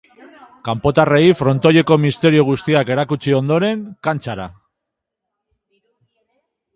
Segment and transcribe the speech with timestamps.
[0.67, 4.49] Kanpotarrei frontoieko misterio guztiak erakutsi ondoren, kantxara.